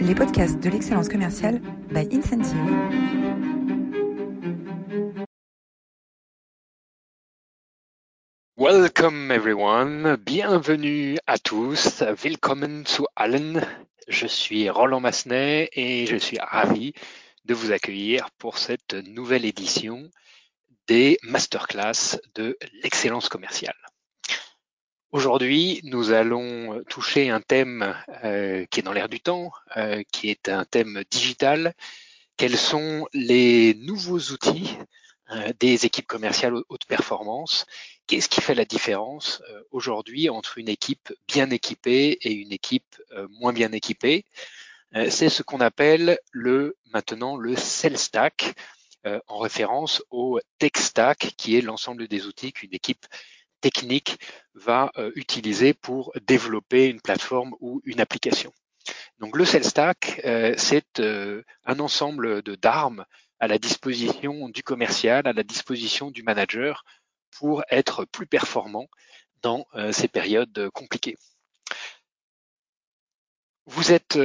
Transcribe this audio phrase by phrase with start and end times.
[0.00, 2.56] les podcasts de l'excellence commerciale by Incentive.
[8.56, 13.66] Welcome everyone, bienvenue à tous, willkommen zu allen.
[14.08, 16.94] Je suis Roland Massenet et je suis ravi
[17.44, 20.10] de vous accueillir pour cette nouvelle édition
[20.86, 23.89] des masterclass de l'excellence commerciale.
[25.12, 30.30] Aujourd'hui, nous allons toucher un thème euh, qui est dans l'air du temps, euh, qui
[30.30, 31.74] est un thème digital.
[32.36, 34.70] Quels sont les nouveaux outils
[35.32, 37.66] euh, des équipes commerciales haute performance?
[38.06, 43.52] Qu'est-ce qui fait la différence aujourd'hui entre une équipe bien équipée et une équipe moins
[43.52, 44.24] bien équipée?
[44.92, 48.54] C'est ce qu'on appelle le maintenant le Cell Stack,
[49.04, 53.06] en référence au Tech Stack, qui est l'ensemble des outils qu'une équipe
[53.60, 54.18] technique
[54.54, 58.52] va euh, utiliser pour développer une plateforme ou une application.
[59.18, 63.04] Donc le Cell Stack, euh, c'est euh, un ensemble de d'armes
[63.38, 66.84] à la disposition du commercial, à la disposition du manager
[67.38, 68.88] pour être plus performant
[69.40, 71.16] dans ces périodes compliquées.
[73.64, 74.18] Vous êtes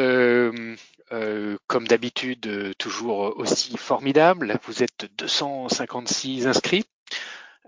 [1.67, 4.59] comme d'habitude toujours aussi formidable.
[4.63, 6.85] Vous êtes 256 inscrits.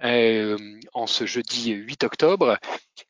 [0.04, 0.58] Euh,
[0.94, 2.58] en ce jeudi 8 octobre.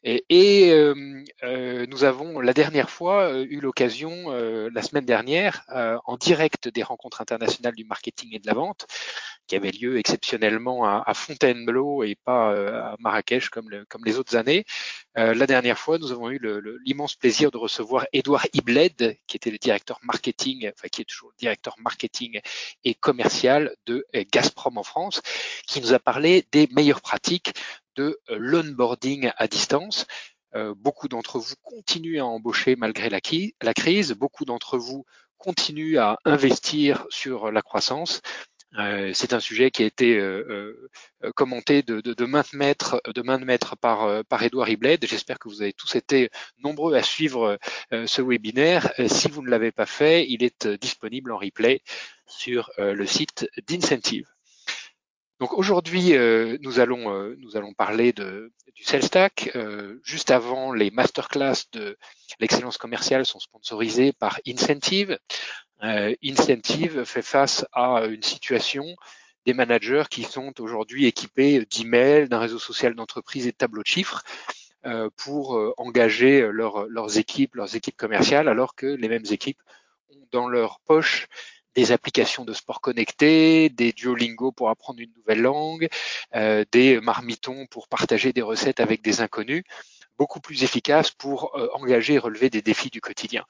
[0.04, 5.66] Et, euh, euh, nous avons la dernière fois eu l'occasion, la semaine dernière,
[6.06, 8.88] en direct des rencontres internationales du marketing et de la vente,
[9.48, 13.70] qui avait lieu exceptionnellement à, Fontainebleau et pas euh, à Marrakech comme,
[14.06, 14.66] les autres années.
[15.18, 16.40] Euh, la dernière fois, nous avons eu
[16.86, 21.30] l'immense plaisir de recevoir Edouard Ibled, qui était le directeur marketing, enfin qui est toujours
[21.30, 22.40] le directeur marketing
[22.84, 25.22] et commercial de euh, Gazprom en France,
[25.66, 27.54] qui nous a parlé des meilleures pratiques
[27.98, 30.06] de l'onboarding à distance.
[30.78, 34.14] beaucoup d'entre vous continuent à embaucher malgré la, crise.
[34.14, 35.06] Beaucoup d'entre vous
[35.38, 38.22] continuent à investir sur la croissance.
[38.78, 40.90] Euh, c'est un sujet qui a été euh,
[41.24, 45.06] euh, commenté de main de maître par, par Edouard Ibled.
[45.06, 47.58] J'espère que vous avez tous été nombreux à suivre
[47.92, 48.92] ce webinaire.
[49.08, 51.82] si vous ne l'avez pas fait, il est disponible en replay
[52.28, 54.28] sur le site d'Incentive.
[55.40, 56.14] Donc aujourd'hui,
[56.62, 59.56] nous, allons, nous allons parler de, du Sales Stack.
[60.04, 61.98] juste avant, les masterclass de
[62.40, 65.20] l'excellence commerciale sont sponsorisés par Incentive.
[65.84, 68.96] Euh, Incentive fait face à une situation
[69.46, 73.88] des managers qui sont aujourd'hui équipés d'emails, d'un réseau social d'entreprise et de tableaux de
[73.88, 74.24] chiffres
[74.86, 79.62] euh, pour euh, engager leurs équipes, leurs équipes commerciales, alors que les mêmes équipes
[80.10, 81.28] ont dans leur poche
[81.78, 85.88] des applications de sport connectés, des Duolingo pour apprendre une nouvelle langue,
[86.34, 89.64] des marmitons pour partager des recettes avec des inconnus,
[90.18, 93.46] beaucoup plus efficaces pour engager et relever des défis du quotidien.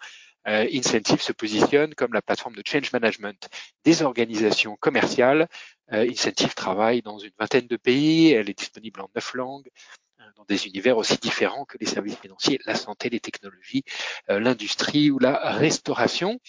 [0.48, 3.50] Euh, Incentive se positionne comme la plateforme de change management
[3.84, 5.48] des organisations commerciales.
[5.92, 10.07] Euh, Incentive travaille dans une vingtaine de pays, elle est disponible en neuf langues euh,
[10.36, 13.84] dans des univers aussi différents que les services financiers, la santé, les technologies,
[14.28, 16.40] l'industrie ou la restauration.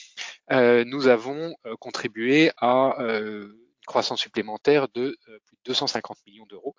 [0.50, 3.54] nous avons contribué à une
[3.86, 6.74] croissance supplémentaire de plus de 250 millions d'euros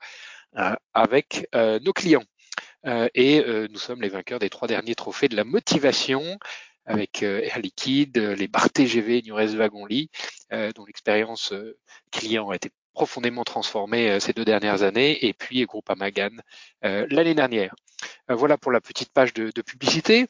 [0.94, 2.26] avec nos clients.
[2.86, 6.40] et nous sommes les vainqueurs des trois derniers trophées de la motivation
[6.90, 10.10] avec euh, Air Liquide, euh, les bar TGV Nures Wagon Lit,
[10.52, 11.54] euh, dont l'expérience
[12.12, 16.36] client a été profondément transformée ces deux dernières années, et puis Groupe Amagan
[16.82, 17.74] l'année dernière.
[18.28, 20.28] voilà pour la petite page de, publicité.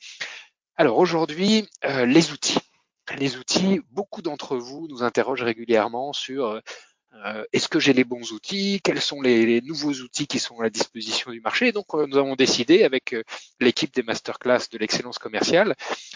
[0.76, 2.60] Alors aujourd'hui, les outils.
[3.18, 6.62] Les outils, beaucoup d'entre vous nous interrogent régulièrement sur
[7.26, 8.82] euh, est-ce que j'ai les bons outils?
[8.84, 11.72] Quels sont les, nouveaux outils qui sont à la disposition du marché?
[11.72, 13.24] Donc, euh, nous avons décidé, avec euh,
[13.60, 15.76] l'équipe des masterclass de l'excellence commerciale,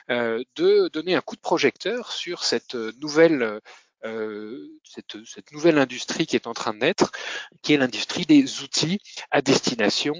[0.10, 3.62] de donner un coup de projecteur sur cette nouvelle
[4.84, 7.12] cette, cette, nouvelle industrie qui est en train de naître,
[7.62, 9.00] qui est l'industrie des outils
[9.32, 10.14] à destination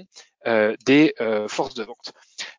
[0.86, 1.14] des
[1.48, 2.12] forces de vente.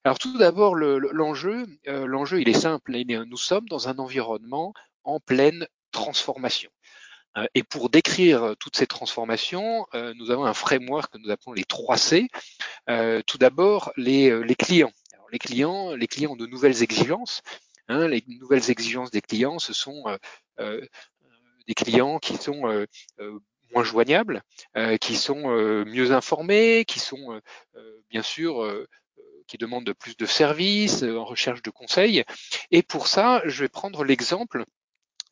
[0.03, 2.91] Alors tout d'abord, l'enjeu, l'enjeu, il est simple.
[2.95, 4.73] Nous sommes dans un environnement
[5.03, 6.69] en pleine transformation.
[7.37, 11.31] Euh, et pour décrire euh, toutes ces transformations, euh, nous avons un framework que nous
[11.31, 12.27] appelons les 3 C.
[13.27, 14.91] tout d'abord, les, clients.
[15.31, 17.41] les clients, les clients ont de nouvelles exigences.
[17.87, 20.05] Hein, les nouvelles exigences des clients, ce sont
[21.67, 22.85] des clients qui sont
[23.73, 24.41] moins joignables,
[25.01, 25.47] qui sont
[25.85, 27.41] mieux informés, qui sont
[28.09, 28.85] bien sûr
[29.47, 32.23] qui demandent de plus de services, en recherche de conseils.
[32.71, 34.65] Et pour ça, je vais prendre l'exemple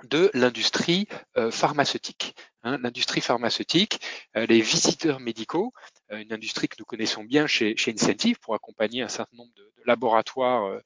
[0.04, 1.08] de l'industrie
[1.38, 2.36] euh, pharmaceutique.
[2.66, 4.00] Hein, l'industrie pharmaceutique,
[4.38, 5.74] euh, les visiteurs médicaux,
[6.12, 9.52] euh, une industrie que nous connaissons bien chez, chez Incentive pour accompagner un certain nombre
[9.56, 10.80] de, laboratoires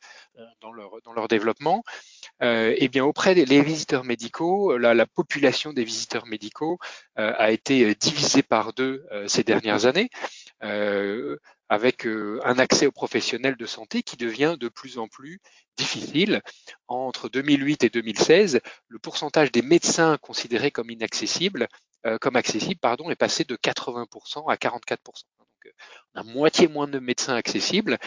[0.60, 1.84] dans, leur, dans leur développement.
[2.42, 6.80] eh bien auprès des visiteurs médicaux, la, population des visiteurs médicaux
[7.16, 10.10] a été divisée par deux ces dernières années
[11.69, 15.40] avec un accès aux professionnels de santé qui devient de plus en plus
[15.78, 16.42] difficile.
[16.88, 21.68] Entre 2008 et 2016, le pourcentage des médecins considérés comme inaccessibles,
[22.22, 24.98] comme accessibles, pardon, est passé de 80% à 44%.
[25.40, 25.74] Donc,
[26.16, 27.98] on a moitié moins de médecins accessibles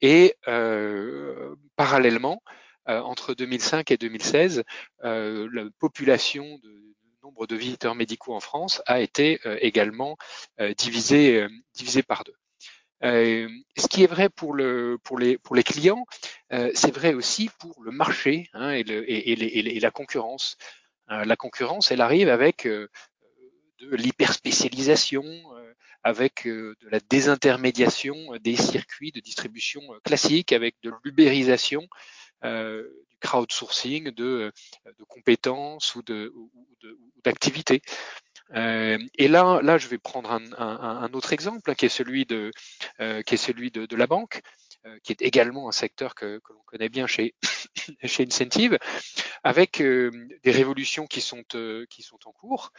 [0.00, 2.42] et euh, parallèlement,
[2.88, 4.64] euh, entre 2005 et 2016,
[5.04, 10.16] euh, la population de nombre de visiteurs médicaux en France a été également
[10.78, 12.34] divisée divisé par deux.
[13.04, 16.04] Euh, ce qui est vrai pour, le, pour, les, pour les clients,
[16.52, 20.56] euh, c'est vrai aussi pour le marché hein, et, le, et, et, la concurrence.
[21.10, 22.90] Euh, la concurrence, elle arrive avec de
[23.94, 25.24] l'hyperspécialisation,
[26.02, 31.86] avec euh, de la désintermédiation des circuits de distribution euh, classiques, avec de l'ubérisation,
[32.44, 34.52] euh, du crowdsourcing de,
[34.86, 36.02] de compétences ou
[37.24, 37.82] d'activités.
[38.54, 42.50] Et là, là, je vais prendre un, autre exemple, hein, qui est celui de,
[42.98, 44.40] qui est celui de, de la banque,
[45.02, 47.34] qui est également un secteur que, que l'on connaît bien chez,
[48.04, 48.78] chez Incentive,
[49.44, 51.42] avec des révolutions qui sont,
[51.90, 52.72] qui sont en cours,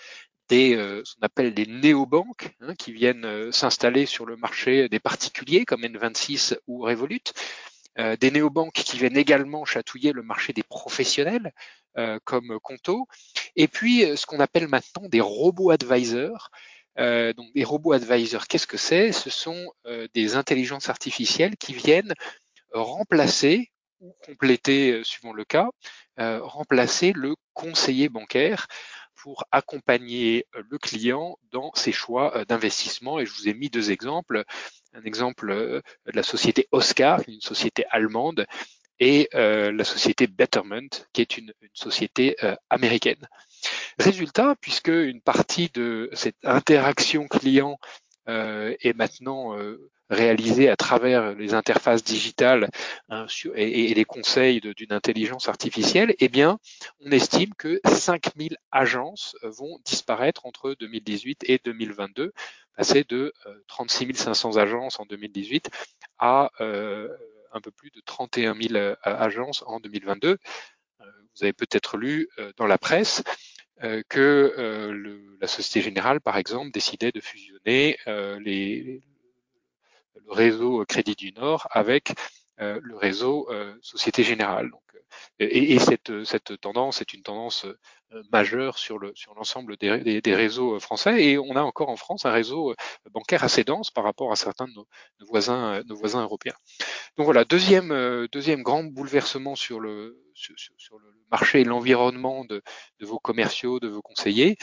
[0.50, 4.89] des euh, ce qu'on appelle des néobanques hein, qui viennent euh, s'installer sur le marché
[4.89, 7.22] des particuliers comme N26 ou Revolut,
[8.00, 11.54] euh, des néobanques qui viennent également chatouiller le marché des professionnels
[12.24, 13.07] comme Conto,
[13.56, 16.50] et puis ce qu'on appelle maintenant des robots advisors.
[16.98, 19.12] donc des robots advisors, qu'est-ce que c'est?
[19.12, 19.72] Ce sont
[20.13, 22.13] des intelligences artificielles qui viennent
[22.74, 25.69] remplacer ou compléter, suivant le cas,
[26.18, 28.68] remplacer le conseiller bancaire
[29.22, 33.19] pour accompagner euh, le client dans ses choix euh, d'investissement.
[33.19, 34.44] Et je vous ai mis deux exemples.
[34.94, 38.46] Un exemple euh, de la société Oscar, une société allemande,
[39.00, 42.36] et la société Betterment, qui est une, société
[42.69, 43.28] américaine.
[43.98, 47.78] Résultat, puisque une partie de cette interaction client
[48.28, 49.56] est maintenant
[50.10, 52.69] réalisé à travers les interfaces digitales
[53.10, 56.60] hein, et, les conseils d'une intelligence artificielle, eh bien,
[57.00, 62.34] on estime que 5000 agences euh, vont disparaître entre 2018 et 2022,
[62.75, 63.34] passer de
[63.68, 65.69] 36 euh, 500 agences en 2018
[66.18, 67.10] à euh,
[67.51, 70.38] un peu plus de 31 000 agences en 2022.
[71.00, 73.24] Vous avez peut-être lu dans la presse
[74.10, 79.00] que la Société Générale, par exemple, décidait de fusionner le
[80.30, 82.13] réseau Crédit du Nord avec euh,
[82.59, 84.69] le réseau euh, Société Générale.
[84.69, 85.00] Donc, euh,
[85.39, 87.65] et, et cette, cette, tendance est une tendance
[88.31, 92.25] majeure sur le sur l'ensemble des, des, réseaux français et on a encore en France
[92.25, 92.73] un réseau
[93.11, 94.88] bancaire assez dense par rapport à certains de nos,
[95.27, 96.56] voisins nos voisins européens.
[97.17, 102.63] Donc voilà deuxième deuxième grand bouleversement sur le sur, le marché et l'environnement de,
[103.00, 104.57] de, vos commerciaux de vos conseillers,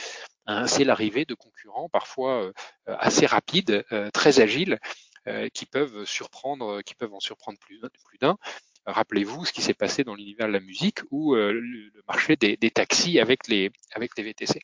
[0.47, 2.51] hein, c'est l'arrivée de concurrents parfois
[2.87, 5.06] assez rapides, très agiles euh,
[5.53, 7.81] qui peuvent surprendre, qui peuvent en surprendre plus,
[8.21, 8.39] d'un.
[8.87, 12.57] Rappelez-vous ce qui s'est passé dans l'univers de la musique ou euh, le, marché des,
[12.71, 14.61] taxis avec les, avec les VTC.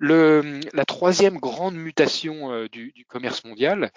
[0.00, 3.90] La troisième grande mutation euh, du, du, commerce mondial,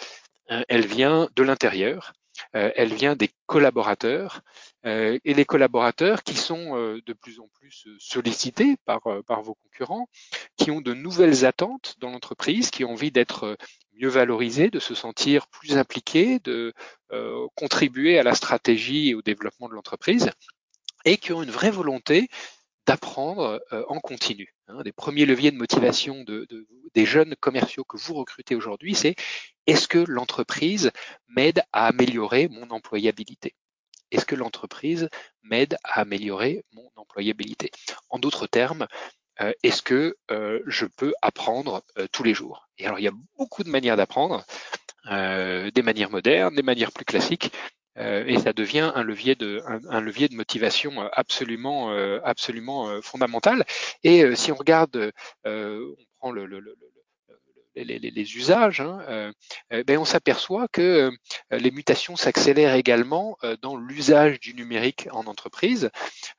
[0.47, 2.13] elle vient de l'intérieur.
[2.51, 4.41] elle vient des collaborateurs
[4.83, 10.09] et les collaborateurs qui sont de plus en plus sollicités par, par vos concurrents,
[10.57, 13.57] qui ont de nouvelles attentes dans l'entreprise, qui ont envie d'être
[13.99, 16.73] mieux valorisés, de se sentir plus impliqués, de
[17.11, 20.29] euh, contribuer à la stratégie et au développement de l'entreprise,
[21.05, 22.29] et qui ont une vraie volonté
[22.85, 24.55] d'apprendre euh, en continu.
[24.67, 24.83] Un hein.
[24.83, 26.47] des premiers leviers de motivation de,
[26.93, 29.15] des jeunes commerciaux que vous recrutez aujourd'hui, c'est
[29.67, 30.91] est-ce que l'entreprise
[31.27, 33.55] m'aide à améliorer mon employabilité?
[34.11, 35.09] Est-ce que l'entreprise
[35.41, 37.71] m'aide à améliorer mon employabilité?
[38.09, 38.87] En d'autres termes,
[39.41, 42.67] euh, est-ce que euh, je peux apprendre euh, tous les jours?
[42.77, 44.45] Et alors, il y a beaucoup de manières d'apprendre,
[45.05, 47.51] des manières modernes, des manières plus classiques,
[47.97, 51.89] et ça devient un levier de, un, levier de motivation absolument,
[52.23, 53.65] absolument fondamental.
[54.03, 55.11] Et si on regarde,
[55.45, 56.77] on prend le, le, le
[57.75, 59.31] les, usages, hein, euh,
[59.71, 61.11] euh, ben on s'aperçoit que euh,
[61.51, 65.89] les mutations s'accélèrent également dans l'usage du numérique en entreprise.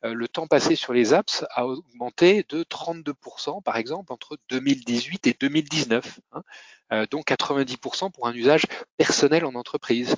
[0.03, 5.37] le temps passé sur les apps a augmenté de 32%, par exemple, entre 2018 et
[5.39, 6.21] 2019.
[6.33, 8.65] Hein, donc 90% pour un usage
[8.97, 10.17] personnel en entreprise.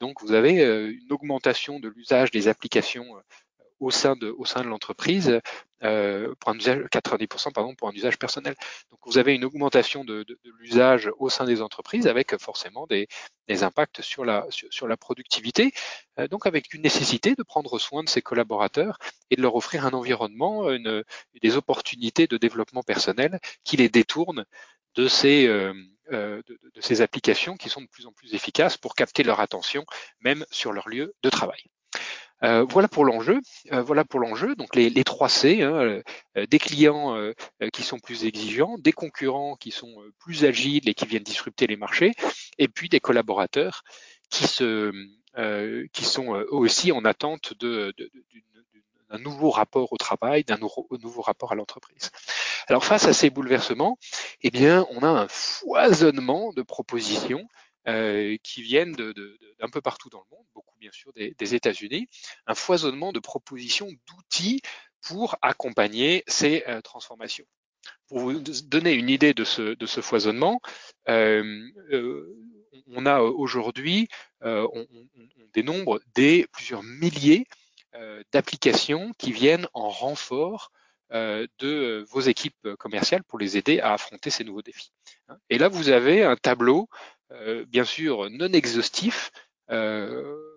[0.00, 3.06] donc vous avez une augmentation de l'usage des applications
[3.80, 5.40] au sein de, au sein de l'entreprise
[5.82, 8.54] euh, pour un usage 90% pardon pour un usage personnel.
[8.90, 12.86] Donc vous avez une augmentation de, de, de l'usage au sein des entreprises avec forcément
[12.86, 13.08] des,
[13.48, 15.72] des impacts sur la sur, la productivité.
[16.18, 18.98] Euh, donc avec une nécessité de prendre soin de ses collaborateurs
[19.30, 21.02] et de leur offrir un environnement, une,
[21.42, 24.44] des opportunités de développement personnel qui les détournent
[24.96, 25.72] de ces euh,
[26.12, 29.40] euh, de, de, ces applications qui sont de plus en plus efficaces pour capter leur
[29.40, 29.84] attention,
[30.20, 31.62] même sur leur lieu de travail.
[32.42, 33.40] Euh, voilà pour l'enjeu.
[33.72, 34.54] Euh, voilà pour l'enjeu.
[34.56, 36.02] Donc les, les 3 C, hein,
[36.36, 37.32] euh, des clients euh,
[37.72, 41.76] qui sont plus exigeants, des concurrents qui sont plus agiles et qui viennent disrupter les
[41.76, 42.12] marchés,
[42.58, 43.82] et puis des collaborateurs
[44.30, 44.92] qui se
[45.92, 47.94] qui sont eux aussi en attente de,
[49.10, 52.10] d'un nouveau rapport au travail, d'un nouveau, nouveau rapport à l'entreprise.
[52.66, 53.96] Alors face à ces bouleversements,
[54.42, 57.46] eh bien, on a un foisonnement de propositions
[57.90, 62.06] euh, qui viennent d'un peu partout dans le monde, beaucoup bien sûr des, des États-Unis,
[62.46, 64.62] un foisonnement de propositions, d'outils
[65.00, 67.46] pour accompagner ces euh, transformations.
[68.06, 70.60] Pour vous donner une idée de ce, foisonnement,
[71.08, 72.24] euh,
[72.86, 74.08] on a aujourd'hui,
[74.42, 77.46] on, on, on, dénombre des plusieurs milliers
[78.32, 80.70] d'applications qui viennent en renfort
[81.10, 84.92] de vos équipes commerciales pour les aider à affronter ces nouveaux défis.
[85.48, 86.88] Et là, vous avez un tableau,
[87.68, 89.30] bien sûr, non exhaustif,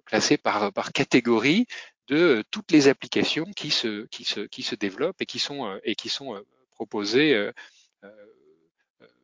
[0.06, 1.66] classé par, par catégorie
[2.08, 5.96] de toutes les applications qui se, qui se, qui se développent et qui sont, et
[5.96, 7.52] qui sont proposées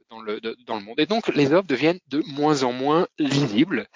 [0.10, 1.00] dans le, dans le monde.
[1.00, 3.88] Et donc, les offres deviennent de moins en moins lisibles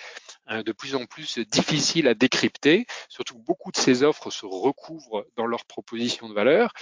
[0.46, 5.26] Hein, de plus en plus difficile à décrypter, surtout beaucoup de ces offres se recouvrent
[5.38, 6.74] dans leurs propositions de valeur.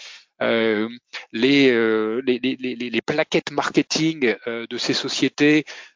[0.41, 0.89] Euh,
[1.31, 5.90] les, euh, les, les, plaquettes marketing euh, de ces sociétés euh,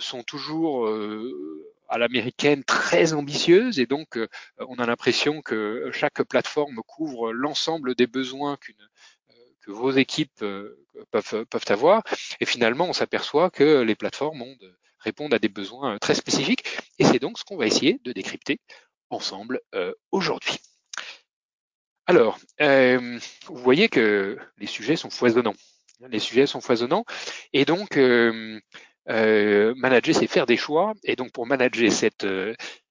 [0.00, 4.18] sont toujours euh, à l'américaine très ambitieuses et donc
[4.58, 8.88] on a l'impression que chaque plateforme couvre l'ensemble des besoins qu'une
[9.60, 10.44] que vos équipes
[11.12, 12.02] peuvent, peuvent avoir.
[12.40, 16.64] Et finalement, on s'aperçoit que les plateformes ont de, répondent à des besoins très spécifiques.
[16.98, 18.60] Et c'est donc ce qu'on va essayer de décrypter
[19.10, 20.56] ensemble euh, aujourd'hui.
[22.06, 25.54] Alors, euh, vous voyez que les sujets sont foisonnants.
[26.08, 27.04] Les sujets sont foisonnants.
[27.52, 27.96] Et donc,
[29.08, 30.94] euh, euh manager, c'est faire des choix.
[31.04, 32.26] Et donc, pour manager cette,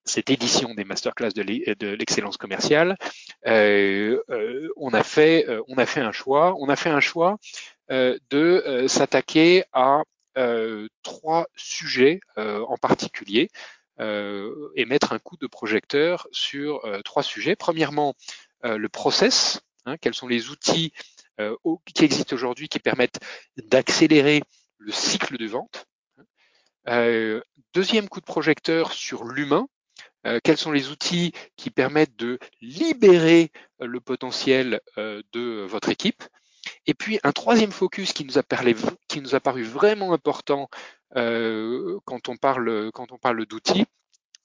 [0.05, 2.97] cette édition des masterclass de l'excellence commerciale,
[3.45, 6.55] on, a fait, on a fait un choix.
[6.59, 7.37] On a fait un choix
[7.89, 10.03] de s'attaquer à
[10.37, 13.49] euh, trois sujets euh, en particulier
[13.99, 17.57] euh, et mettre un coup de projecteur sur trois sujets.
[17.57, 18.15] Premièrement,
[18.63, 20.93] le process, hein, quels sont les outils
[21.93, 23.19] qui existent aujourd'hui qui permettent
[23.57, 24.43] d'accélérer
[24.77, 25.85] le cycle de vente.
[26.87, 27.41] Euh,
[27.73, 29.67] deuxième coup de projecteur sur l'humain.
[30.27, 36.23] Euh, quels sont les outils qui permettent de libérer le potentiel euh, de votre équipe?
[36.85, 38.75] Et puis un troisième focus qui nous a, parlé,
[39.07, 40.69] qui nous a paru vraiment important
[41.15, 43.85] euh, quand on parle d'outils,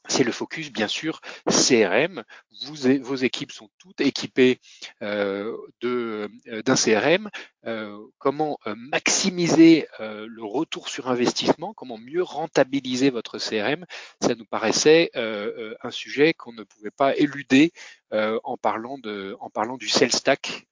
[0.08, 2.25] c'est le focus, bien sûr, CRM.
[2.64, 4.58] Vous, vos équipes sont toutes équipées
[5.02, 6.28] euh, euh
[6.64, 7.28] d'un CRM.
[7.66, 11.75] Euh, comment maximiser le retour sur investissement?
[11.75, 13.84] Comment mieux rentabiliser votre CRM
[14.20, 17.72] Ça nous paraissait un sujet qu'on ne pouvait pas éluder
[18.10, 20.66] en parlant de, en parlant du sales stack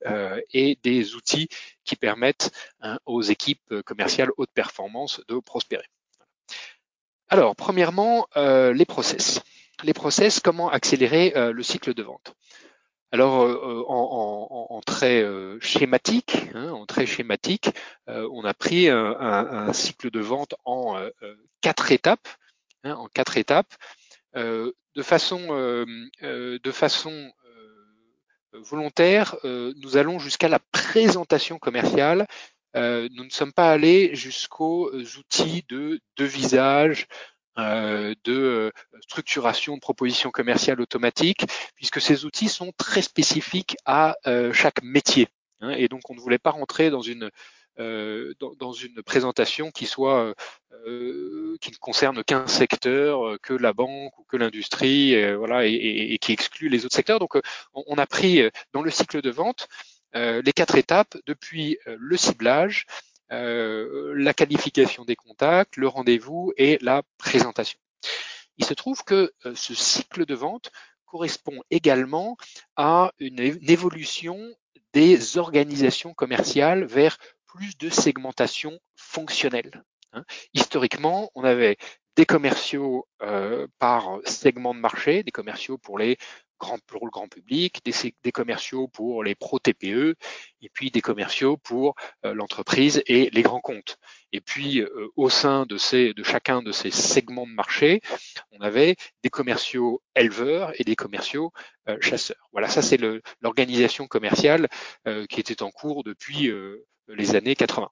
[0.52, 1.48] et des outils
[1.84, 5.86] qui permettent hein, aux équipes commerciales haute performance de prospérer.
[7.34, 9.42] Alors, premièrement, euh, les process.
[9.82, 12.36] Les process, comment accélérer euh, le cycle de vente?
[13.10, 15.26] Alors, euh, en, en, très
[15.60, 17.70] schématique, hein, en très schématique,
[18.06, 20.94] on a pris un, cycle de vente en
[21.60, 22.28] quatre étapes,
[22.84, 23.74] hein, en quatre étapes,
[24.36, 25.40] de façon,
[28.52, 29.34] volontaire.
[29.42, 32.28] nous allons jusqu'à la présentation commerciale
[32.74, 37.06] nous ne sommes pas allés jusqu'aux euh, outils de, de visage,
[37.58, 41.44] euh, de structuration de propositions commerciales automatiques,
[41.76, 44.16] puisque ces outils sont très spécifiques à
[44.52, 45.28] chaque métier.
[45.60, 47.30] Hein, et donc, on ne voulait pas rentrer dans une
[47.80, 50.32] euh, dans, une présentation qui soit
[50.86, 56.32] euh, qui ne concerne qu'un secteur, que la banque ou que l'industrie, voilà, et, qui
[56.32, 57.18] exclut les autres secteurs.
[57.18, 57.36] Donc,
[57.72, 62.16] on, a pris dans le cycle de vente euh, les quatre étapes depuis euh, le
[62.16, 62.86] ciblage,
[63.32, 67.78] euh, la qualification des contacts, le rendez-vous et la présentation.
[68.56, 70.70] Il se trouve que ce cycle de vente
[71.06, 72.36] correspond également
[72.76, 74.38] à une, évolution
[74.92, 79.82] des organisations commerciales vers plus de segmentation fonctionnelle.
[80.12, 80.24] Hein.
[80.52, 81.78] Historiquement, on avait
[82.14, 83.08] des commerciaux
[83.80, 86.16] par segment de marché, des commerciaux pour les
[86.64, 90.16] grand, pour le grand public, des, commerciaux pour les pro TPE,
[90.62, 93.98] et puis des commerciaux pour l'entreprise et les grands comptes.
[94.32, 94.82] Et puis
[95.16, 98.00] au sein de, ces, de chacun de ces segments de marché,
[98.52, 101.52] on avait des commerciaux éleveurs et des commerciaux
[102.00, 102.48] chasseurs.
[102.52, 102.98] Voilà, ça c'est
[103.40, 104.68] l'organisation commerciale
[105.28, 106.50] qui était en cours depuis
[107.08, 107.90] les années 80.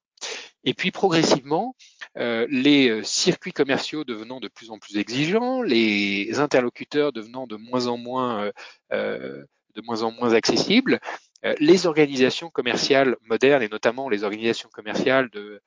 [0.65, 1.75] Et puis progressivement,
[2.17, 7.57] euh, les euh, circuits commerciaux devenant de plus en plus exigeants, les interlocuteurs devenant de
[7.57, 8.51] moins en moins,
[8.93, 11.01] euh, de moins en moins accessibles,
[11.59, 15.61] les organisations commerciales modernes et notamment les organisations commerciales de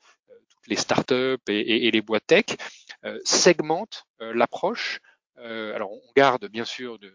[0.48, 2.46] toutes les startups et, et, les boîtes tech
[3.26, 5.02] segmentent l'approche.
[5.38, 7.12] alors on garde bien sûr de,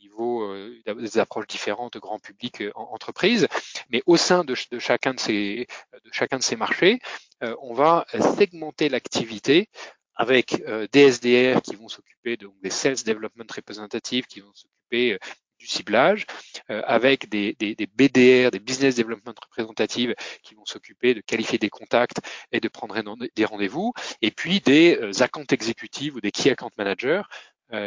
[0.00, 3.48] niveaux, euh, des approches différentes, grand public, euh, entreprise,
[3.90, 5.66] mais au sein de, chacun de ces,
[6.04, 7.00] de chacun de ces marchés,
[7.42, 9.68] euh, on va segmenter l'activité
[10.16, 15.16] avec des SDR qui vont s'occuper de, des Sales Development Representatives qui vont s'occuper
[15.60, 16.26] du ciblage,
[16.68, 21.70] avec des, des, des, BDR, des Business Development Representatives qui vont s'occuper de qualifier des
[21.70, 22.18] contacts
[22.50, 22.96] et de prendre
[23.36, 27.22] des rendez-vous, et puis des account exécutives ou des Key Account Managers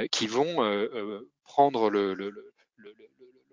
[0.09, 0.55] qui vont
[1.51, 1.89] prendre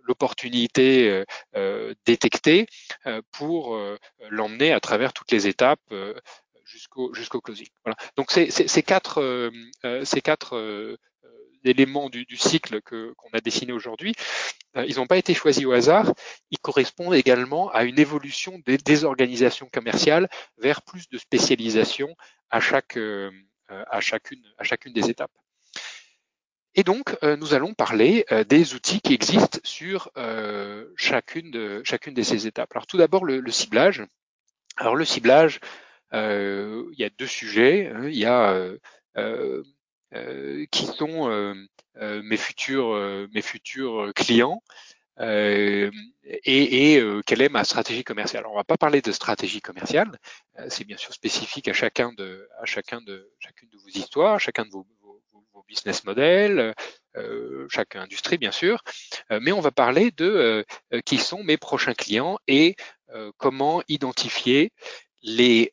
[0.09, 1.25] l'opportunité euh,
[1.57, 2.67] euh, détectée
[3.07, 3.77] euh, pour
[4.31, 5.93] l'emmener à travers toutes les étapes
[6.65, 7.69] jusqu'au closing.
[8.17, 9.21] Donc ces, quatre,
[11.65, 14.15] éléments du, cycle que qu'on a dessiné aujourd'hui,
[14.77, 16.07] ils n'ont pas été choisis au hasard.
[16.53, 20.29] Ils correspondent également à une évolution des, des organisations commerciales
[20.59, 22.15] vers plus de spécialisation
[22.51, 22.99] à chaque
[23.69, 25.33] à chacune à chacune des étapes.
[26.79, 31.83] Et donc, euh, nous allons parler euh, des outils qui existent sur euh, chacune, de,
[31.83, 32.71] chacune de ces étapes.
[32.73, 34.05] Alors tout d'abord, le, ciblage.
[34.77, 35.59] Alors le ciblage,
[36.13, 37.89] il y a deux sujets.
[37.93, 38.07] Hein.
[38.07, 38.71] Il y a
[40.71, 41.67] qui sont
[42.05, 44.63] mes futurs, mes futurs clients.
[45.21, 45.91] et,
[46.45, 48.43] et quelle est ma stratégie commerciale.
[48.43, 50.17] Alors, on va pas parler de stratégie commerciale,
[50.69, 54.39] c'est bien sûr spécifique à chacun de, à chacun de, chacune de vos histoires, à
[54.39, 54.87] chacun de vos,
[55.67, 56.75] business model,
[57.17, 58.83] euh, chaque industrie bien sûr,
[59.31, 62.77] euh, mais on va parler de euh, qui sont mes prochains clients et
[63.39, 64.71] comment identifier
[65.23, 65.73] les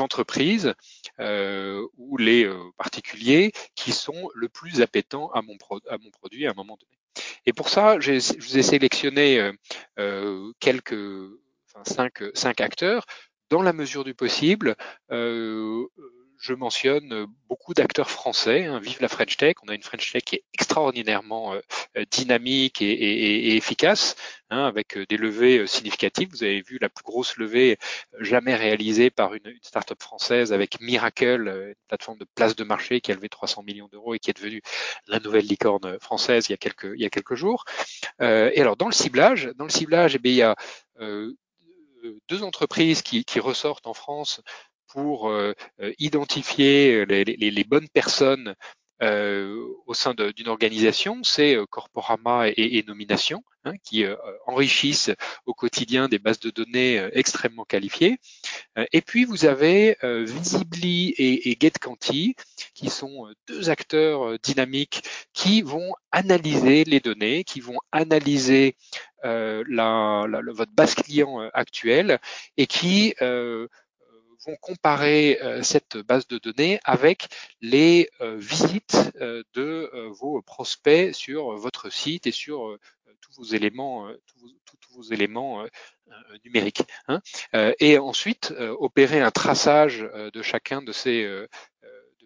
[0.00, 0.74] entreprises
[1.20, 6.76] ou les particuliers qui sont le plus appétents à mon, mon produit à un moment
[6.76, 6.98] donné.
[7.46, 9.52] Et pour ça, je vous ai sélectionné
[10.58, 10.98] quelques,
[11.68, 13.06] enfin, cinq, cinq acteurs
[13.50, 14.76] dans la mesure du possible.
[15.10, 15.86] Euh,
[16.38, 18.64] je mentionne euh, beaucoup d'acteurs français.
[18.64, 19.56] Hein, vive la French Tech.
[19.62, 21.60] On a une French Tech qui est extraordinairement euh,
[21.96, 24.16] euh, dynamique et, efficace,
[24.50, 26.28] hein, avec des levées significatives.
[26.30, 27.78] Vous avez vu la plus grosse levée
[28.20, 33.00] jamais réalisée par une, une start-up française avec Miracle, une plateforme de place de marché
[33.00, 34.62] qui a levé 300 millions d'euros et qui est devenue
[35.06, 37.64] la nouvelle licorne française il y a quelques, il y a quelques jours.
[38.20, 40.54] et alors dans le ciblage, dans le ciblage, eh il y a
[42.28, 44.40] deux entreprises qui, qui, ressortent en France
[44.88, 48.54] pour euh, euh, identifier les, les, les, bonnes personnes
[49.02, 54.04] euh, au sein d'une organisation, c'est Corporama et, et Nomination, hein, qui
[54.46, 55.10] enrichissent
[55.44, 58.16] au quotidien des bases de données extrêmement qualifiées.
[58.92, 62.36] et puis vous avez Visibly et, et GetCanti,
[62.72, 65.02] qui sont deux acteurs dynamiques
[65.34, 68.76] qui vont analyser les données, qui vont analyser
[69.22, 72.18] la, la, votre base client actuelle
[72.56, 73.14] et qui
[74.54, 77.28] comparer euh, cette base de données avec
[77.60, 82.78] les euh, visites euh, de vos prospects sur votre site et sur
[83.20, 84.08] tous vos éléments,
[86.44, 86.82] numériques.
[87.80, 90.00] Et ensuite opérer un traçage
[90.32, 91.46] de chacun de ces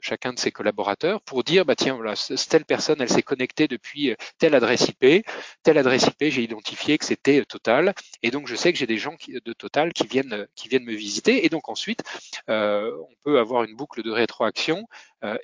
[0.03, 2.15] chacun de ses collaborateurs pour dire bah tiens voilà
[2.49, 5.27] telle personne elle s'est connectée depuis euh, telle adresse IP
[5.63, 8.87] telle adresse IP j'ai identifié que c'était euh, Total et donc je sais que j'ai
[8.87, 12.03] des gens de Total qui viennent euh, qui viennent me visiter et donc ensuite
[12.49, 14.87] on peut avoir une boucle de rétroaction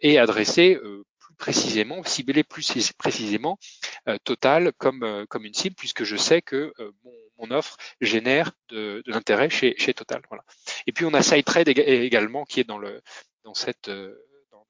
[0.03, 0.79] et adresser
[1.19, 3.59] plus précisément cibler plus précisément
[4.25, 6.73] Total comme comme une cible puisque je sais que
[7.05, 10.23] mon, mon offre génère de, de l'intérêt chez, chez Total.
[10.29, 10.45] Voilà.
[10.87, 13.03] Et puis on a SideTrade également qui est dans le
[13.45, 13.88] dans cette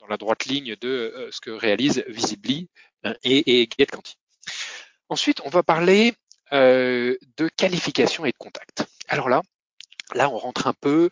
[0.08, 2.68] la droite ligne de euh, ce que réalise Visibly
[3.04, 4.16] euh, et, et GetQuanti.
[5.08, 6.14] Ensuite, on va parler
[6.52, 8.86] euh, de qualification et de contact.
[9.08, 9.42] Alors là,
[10.14, 11.10] là, on rentre un peu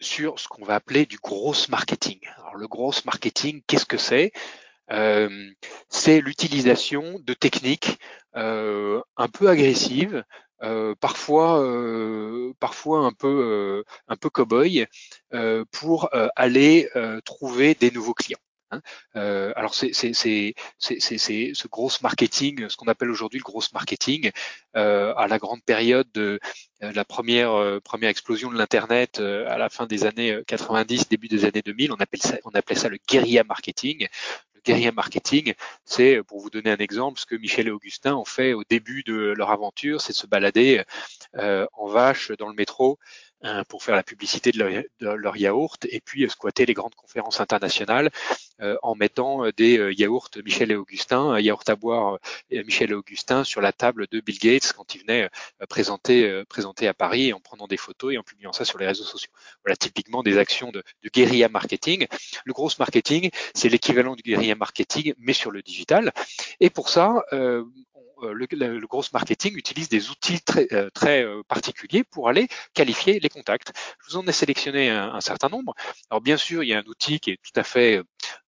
[0.00, 2.20] sur ce qu'on va appeler du gross marketing.
[2.36, 4.32] Alors le gross marketing, qu'est-ce que c'est?
[5.88, 7.96] C'est l'utilisation de techniques
[8.34, 10.22] un peu agressives
[11.00, 14.86] parfois, un peu, un peu cow-boy,
[15.70, 16.88] pour aller
[17.24, 18.38] trouver des nouveaux clients.
[18.72, 18.80] Hein.
[19.14, 24.30] Euh, alors c'est ce gros marketing, ce qu'on appelle aujourd'hui le gros marketing,
[24.76, 26.40] euh, à la grande période de
[26.82, 31.44] euh, la première première explosion de l'internet à la fin des années 90, début des
[31.44, 34.08] années 2000, on appelle ça on appelait ça le guérilla marketing.
[34.54, 38.24] Le guérilla marketing, c'est pour vous donner un exemple, ce que Michel et Augustin ont
[38.24, 40.82] fait au début de leur aventure, c'est de se balader
[41.34, 42.98] en vache dans le métro
[43.68, 48.10] pour faire la publicité de leur, yaourt et puis squatter les grandes conférences internationales
[48.82, 52.18] en mettant euh, des euh, yaourts Michel et Augustin, un yaourt à boire
[52.50, 55.28] Michel et Augustin sur la table de Bill Gates quand il venait
[55.68, 59.04] présenter, présenter à Paris en prenant des photos et en publiant ça sur les réseaux
[59.04, 59.30] sociaux.
[59.64, 62.06] Voilà typiquement des actions de, de guérilla marketing.
[62.44, 66.12] Le gros marketing, c'est l'équivalent du guérilla marketing mais sur le digital.
[66.60, 67.24] Et pour ça,
[68.22, 72.48] euh, le, le, gros marketing utilise des outils très, euh, très euh, particuliers pour aller
[72.72, 73.72] qualifier les contacts.
[74.00, 75.74] Je vous en ai sélectionné un, certain nombre.
[76.10, 78.00] Alors bien sûr, il y a un outil qui est tout à fait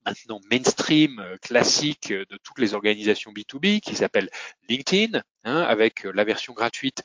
[0.07, 4.31] maintenant mainstream, classique de toutes les organisations B2B qui s'appelle
[4.69, 7.03] LinkedIn, hein, avec la version gratuite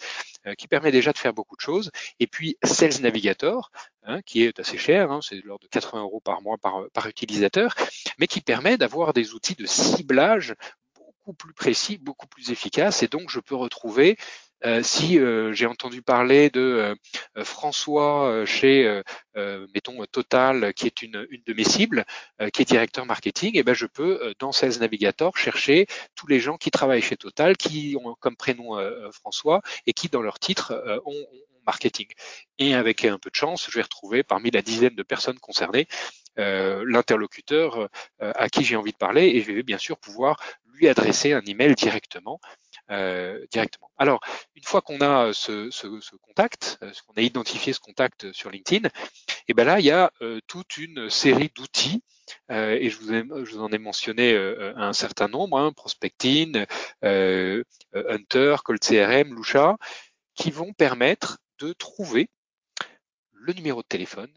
[0.57, 1.91] qui permet déjà de faire beaucoup de choses.
[2.19, 3.71] Et puis Sales Navigator,
[4.03, 6.83] hein, qui est assez cher, hein, c'est de l'ordre de 80 euros par mois par,
[6.93, 7.75] par utilisateur,
[8.19, 10.55] mais qui permet d'avoir des outils de ciblage
[11.25, 14.15] beaucoup plus précis, beaucoup plus efficace, et donc je peux retrouver euh,
[14.81, 16.95] si euh, j'ai entendu parler de
[17.37, 19.01] euh, François chez,
[19.73, 22.05] mettons, Total, qui est une, une de mes cibles,
[22.53, 26.39] qui est directeur marketing, et eh ben je peux dans Sales Navigator chercher tous les
[26.39, 28.77] gens qui travaillent chez Total, qui ont comme prénom
[29.11, 31.27] François et qui dans leur titre ont, ont
[31.65, 32.07] marketing.
[32.59, 35.87] Et avec un peu de chance, je vais retrouver parmi la dizaine de personnes concernées
[36.39, 40.41] euh, l'interlocuteur euh, à qui j'ai envie de parler et je vais bien sûr pouvoir
[40.73, 42.39] lui adresser un email directement.
[42.91, 43.89] Euh, directement.
[43.97, 44.19] Alors,
[44.55, 48.49] une fois qu'on a ce, ce, ce contact, euh, qu'on a identifié ce contact sur
[48.49, 48.91] LinkedIn, et
[49.47, 50.11] eh ben là, il y a
[50.47, 52.01] toute une série d'outils
[52.49, 54.35] et je vous, ai, je vous, en ai mentionné
[54.77, 56.65] un certain nombre, hein, Prospecting,
[57.01, 59.75] Hunter, Cold CRM, Lusha,
[60.35, 62.29] qui vont permettre de trouver
[63.33, 64.33] le numéro de téléphone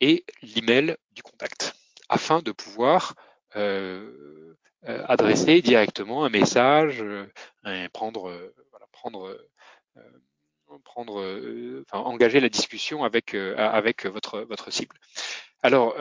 [0.00, 1.74] et l'email du contact
[2.08, 3.14] afin de pouvoir
[3.56, 4.49] euh, euh,
[4.86, 8.30] adresser directement un message, euh, prendre,
[8.70, 9.38] voilà, prendre,
[10.84, 14.96] prendre, enfin, engager la discussion avec avec votre votre cible.
[15.62, 15.94] Alors,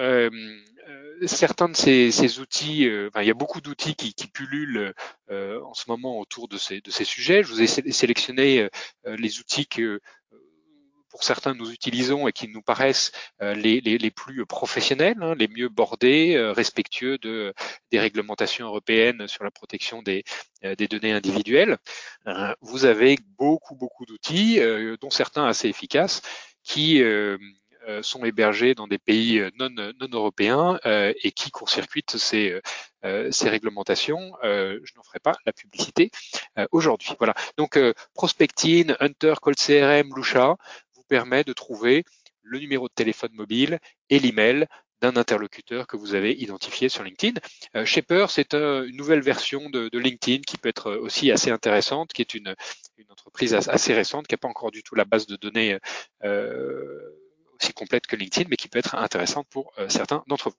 [1.26, 4.94] certains de ces, ces outils, enfin, il y a beaucoup d'outils qui, qui pullulent
[5.30, 7.44] en ce moment autour de ces, de ces sujets.
[7.44, 8.70] Je vous ai sélectionné
[9.06, 10.00] les outils que
[11.10, 15.36] pour certains nous utilisons et qui nous paraissent euh, les, les, les plus professionnels, hein,
[15.36, 17.54] les mieux bordés, euh, respectueux de,
[17.92, 20.24] des réglementations européennes sur la protection des,
[20.64, 21.78] euh, des données individuelles.
[22.62, 24.60] vous avez beaucoup, beaucoup d'outils,
[25.02, 26.22] dont certains assez efficaces,
[26.64, 27.02] qui
[28.02, 32.60] sont hébergés dans des pays non, non européens et qui court-circuitent ces,
[33.32, 34.34] ces réglementations.
[34.44, 36.12] je n'en ferai pas la publicité
[36.72, 37.16] aujourd'hui.
[37.18, 37.34] Voilà.
[37.58, 37.80] Donc
[38.14, 40.56] Prospecting, Hunter, Cold CRM, Lusha,
[41.10, 42.06] permet de trouver
[42.44, 44.66] le numéro de téléphone mobile et l'email
[45.02, 47.40] d'un interlocuteur que vous avez identifié sur LinkedIn.
[47.76, 52.22] Euh, Shaper, c'est une nouvelle version de, LinkedIn qui peut être aussi assez intéressante, qui
[52.22, 52.54] est une,
[53.10, 55.78] entreprise assez récente, qui n'a pas encore du tout la base de données
[56.24, 57.00] euh,
[57.60, 60.58] aussi complète que LinkedIn, mais qui peut être intéressante pour euh, certains d'entre vous.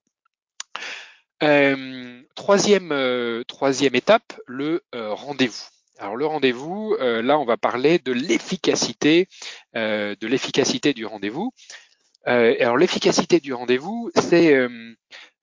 [2.35, 5.65] troisième étape, le rendez-vous.
[6.01, 9.29] Alors le rendez-vous, euh, là on va parler de l'efficacité,
[9.77, 11.53] euh, de l'efficacité du rendez-vous.
[12.27, 14.59] Euh, alors l'efficacité du rendez-vous, c'est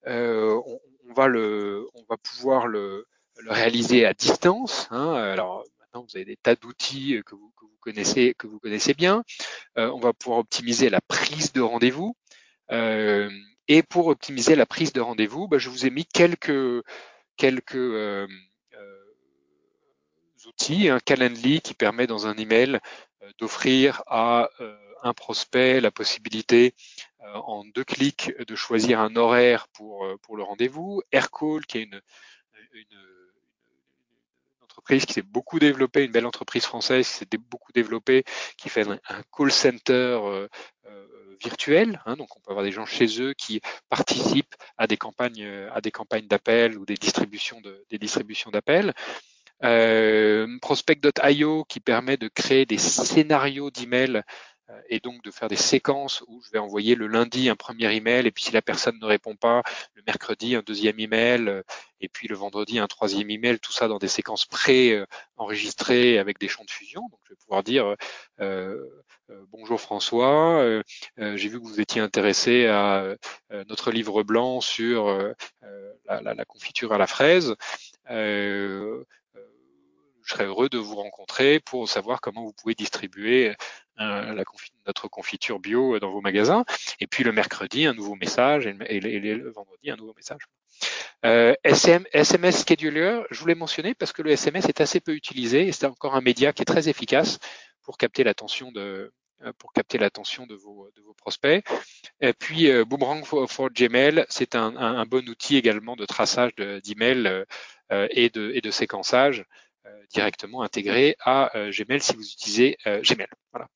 [0.07, 3.05] on, va le, on va pouvoir le,
[3.45, 4.87] réaliser à distance.
[4.89, 5.13] Hein.
[5.13, 9.23] Alors maintenant vous avez des tas d'outils que vous, connaissez, que vous connaissez bien.
[9.75, 12.15] on va pouvoir optimiser la prise de rendez-vous.
[12.71, 16.83] et pour optimiser la prise de rendez-vous, bah, je vous ai mis quelques
[17.35, 18.27] quelques
[20.89, 22.79] un Calendly qui permet dans un email
[23.23, 26.73] euh, d'offrir à euh, un prospect la possibilité
[27.21, 31.01] euh, en deux clics de choisir un horaire pour, le rendez-vous.
[31.11, 32.01] Aircall qui est une,
[34.63, 38.23] entreprise qui s'est beaucoup développée, une belle entreprise française qui s'est beaucoup développée,
[38.57, 38.99] qui fait un,
[39.35, 40.47] call center
[41.41, 42.01] virtuel.
[42.05, 45.81] Hein, donc on peut avoir des gens chez eux qui participent à des campagnes, à
[45.81, 48.93] des campagnes d'appel ou des distributions de, des distributions d'appels.
[49.63, 54.21] Euh, Prospect.io qui permet de créer des scénarios d'email
[54.69, 57.91] euh, et donc de faire des séquences où je vais envoyer le lundi un premier
[57.95, 59.63] email et puis si la personne ne répond pas,
[59.95, 61.63] le mercredi un deuxième email euh,
[62.01, 66.47] et puis le vendredi un troisième email, tout ça dans des séquences pré-enregistrées avec des
[66.47, 67.01] champs de fusion.
[67.09, 67.95] Donc je vais pouvoir dire
[69.51, 70.83] bonjour François,
[71.17, 73.15] j'ai vu que vous étiez intéressé à
[73.67, 75.07] notre livre blanc sur
[76.05, 77.55] la, la, confiture à la fraise
[80.27, 83.55] je serais heureux de vous rencontrer pour savoir comment vous pouvez distribuer
[83.99, 84.43] euh,
[84.85, 86.65] notre confiture bio dans vos magasins.
[86.99, 90.41] Et puis le mercredi, un nouveau message et, le vendredi, un nouveau message.
[91.25, 95.71] Euh, SMS Scheduler, je voulais mentionner parce que le SMS est assez peu utilisé et
[95.71, 97.39] c'est encore un média qui est très efficace
[97.81, 99.13] pour capter l'attention de
[99.43, 101.63] euh, pour capter l'attention de vos, de vos prospects.
[102.19, 107.45] Et puis Boomerang for, Gmail, c'est un, un, bon outil également de traçage d'emails
[107.91, 109.43] et, de, et de séquençage euh,
[110.11, 113.27] directement intégré à euh, Gmail si vous utilisez euh, Gmail.
[113.51, 113.67] Voilà.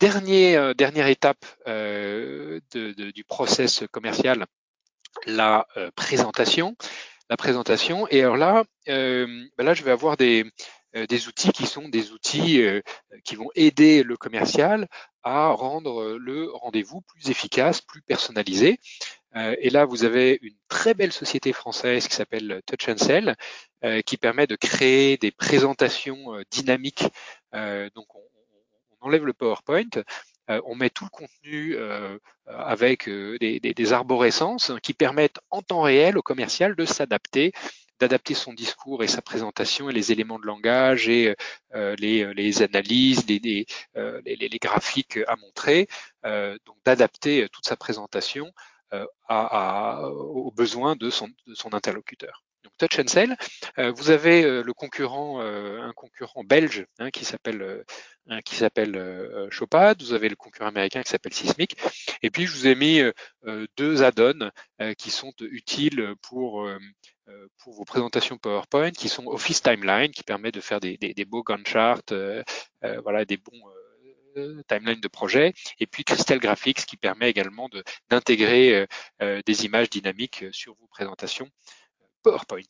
[0.00, 4.46] Dernier, dernière étape du process commercial,
[5.26, 6.74] la présentation.
[7.28, 8.08] La présentation.
[8.08, 10.50] Et alors là, ben là, je vais avoir des,
[10.94, 12.64] des outils qui sont des outils
[13.24, 14.88] qui vont aider le commercial
[15.22, 18.78] à rendre le rendez-vous plus efficace, plus personnalisé.
[19.36, 23.36] Euh, et là, vous avez une très belle société française qui s'appelle Touch and Sell,
[23.84, 27.04] euh, qui permet de créer des présentations euh, dynamiques.
[27.94, 28.20] donc, on,
[29.02, 29.88] enlève le PowerPoint,
[30.46, 31.74] on met tout le contenu
[32.46, 37.52] avec des, des, arborescences qui permettent en temps réel au commercial de s'adapter
[38.00, 41.36] d'adapter son discours et sa présentation et les éléments de langage et
[41.74, 45.86] les, les, analyses, les, les, graphiques à montrer,
[46.24, 48.52] donc d'adapter toute sa présentation
[48.92, 49.06] euh,
[50.10, 51.30] aux besoins de son,
[51.72, 52.42] interlocuteur.
[52.64, 53.36] Donc Touch and Sell,
[53.78, 57.84] euh, vous avez euh, le concurrent, un concurrent belge hein, qui s'appelle
[58.44, 61.76] qui s'appelle Chopad, vous avez le concurrent américain qui s'appelle Sismic,
[62.22, 63.00] et puis je vous ai mis
[63.76, 64.50] deux add-ons
[64.98, 66.68] qui sont utiles pour
[67.58, 71.66] pour vos présentations PowerPoint, qui sont Office Timeline, qui permet de faire des, beaux Gantt
[71.66, 72.02] charts,
[73.02, 73.62] voilà, des bons
[74.68, 77.68] timeline de projet, et puis Crystal Graphics qui permet également
[78.08, 78.86] d'intégrer euh,
[79.22, 81.48] euh, des images dynamiques sur vos présentations
[82.00, 82.60] euh, PowerPoint.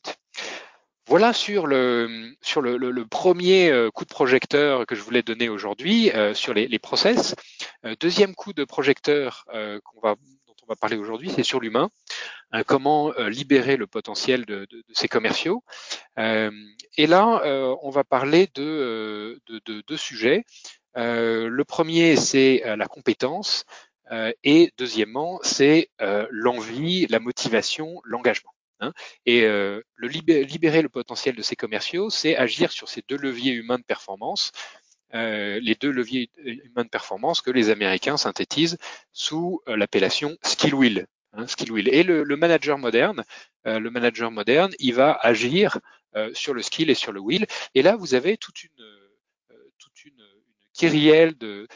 [1.07, 6.53] Voilà sur le sur le, premier coup de projecteur que je voulais donner aujourd'hui sur
[6.53, 7.35] les, process.
[7.99, 9.43] deuxième coup de projecteur
[9.83, 10.15] qu'on va
[10.71, 11.89] va parler aujourd'hui, c'est sur l'humain.
[12.65, 15.63] comment libérer le potentiel de, ces commerciaux.
[16.17, 17.41] et là,
[17.81, 20.43] on va parler de deux de, sujets.
[20.97, 23.65] Euh, le premier, c'est euh, la compétence.
[24.11, 25.89] Euh, et deuxièmement, c'est
[26.31, 28.51] l'envie, la motivation, l'engagement.
[28.81, 28.93] Hein.
[29.25, 33.77] Et le libérer, le potentiel de ces commerciaux, c'est agir sur ces deux leviers humains
[33.77, 34.51] de performance,
[35.13, 38.77] les deux leviers humains de performance que les Américains synthétisent
[39.11, 41.07] sous l'appellation skill wheel.
[41.33, 41.89] Hein, skill wheel.
[41.89, 43.23] Et le, manager moderne,
[43.65, 45.79] le manager moderne, il va agir
[46.33, 47.45] sur le skill et sur le wheel.
[47.75, 48.85] Et là, vous avez toute une,
[49.77, 50.23] toute une
[50.73, 51.67] kyrielle de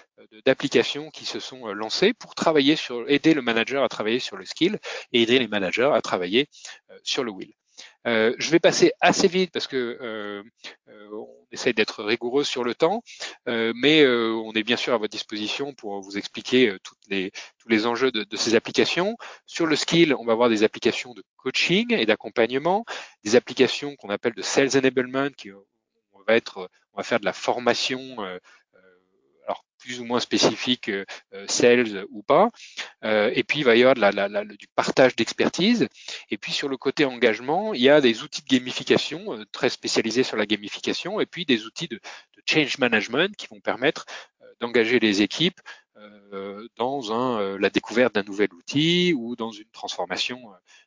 [0.45, 4.37] d'applications qui se sont euh, lancées pour travailler sur aider le manager à travailler sur
[4.37, 4.79] le skill
[5.11, 6.47] et aider les managers à travailler
[6.89, 7.53] euh, sur le will.
[8.07, 10.43] Euh, je vais passer assez vite parce que euh,
[11.11, 13.01] on essaye d'être rigoureux sur le temps,
[13.47, 17.69] euh, mais on est bien sûr à votre disposition pour vous expliquer toutes les, tous
[17.69, 19.17] les enjeux de, de, ces applications.
[19.45, 22.85] Sur le skill, on va avoir des applications de coaching et d'accompagnement,
[23.23, 27.25] des applications qu'on appelle de sales enablement qui on va être, on va faire de
[27.25, 27.99] la formation
[29.85, 32.49] plus ou moins spécifique euh, euh, sales ou pas.
[33.03, 35.87] Euh, et puis il va y avoir du partage d'expertise.
[36.31, 40.23] Et puis sur le côté engagement, il y a des outils de gamification très spécialisés
[40.23, 41.99] sur la gamification, et puis des outils de,
[42.47, 44.05] change management qui vont permettre
[44.59, 45.59] d'engager les équipes
[46.75, 50.39] dans la découverte d'un nouvel outil ou dans une transformation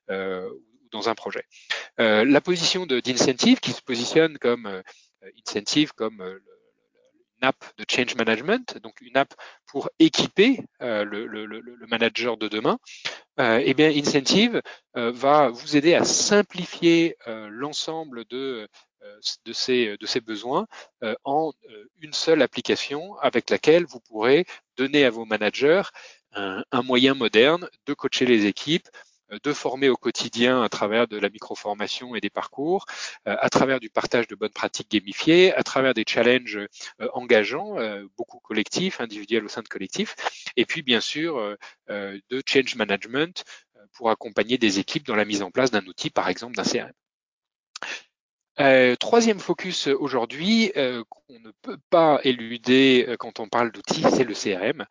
[0.08, 1.44] ou dans un projet.
[1.96, 4.82] la position d'incentive qui se positionne comme
[5.36, 6.22] incentive comme
[7.42, 9.34] app de change management, donc une app
[9.66, 12.78] pour équiper euh, le, manager de demain,
[13.40, 14.60] euh, eh bien Incentive
[14.96, 18.68] euh, va vous aider à simplifier l'ensemble de,
[19.52, 20.66] ces, besoins
[21.24, 21.52] en
[22.00, 24.44] une seule application avec laquelle vous pourrez
[24.76, 25.82] donner à vos managers
[26.32, 28.88] un, moyen moderne de coacher les équipes,
[29.30, 32.86] de former au quotidien à travers de la micro-formation et des parcours,
[33.26, 36.58] euh, à travers du partage de bonnes pratiques gamifiées, à travers des challenges
[37.00, 37.76] euh, engageants,
[38.16, 40.14] beaucoup collectifs, individuels au sein de collectifs,
[40.56, 41.56] et puis bien sûr
[41.88, 43.44] de change management
[43.92, 46.92] pour accompagner des équipes dans la mise en place d'un outil, par exemple d'un CRM.
[48.96, 54.86] troisième focus aujourd'hui qu'on ne peut pas éluder quand on parle d'outils, c'est le CRM.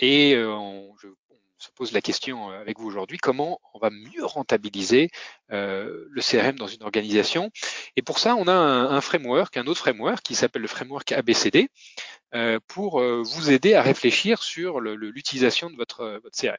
[0.00, 1.08] et je
[1.66, 5.10] se pose la question avec vous aujourd'hui, comment on va mieux rentabiliser
[5.50, 7.50] le CRM dans une organisation
[7.96, 11.68] Et pour ça, on a un, framework, un autre framework qui s'appelle le framework ABCD,
[12.66, 16.56] pour vous aider à réfléchir sur l'utilisation de votre, CRM.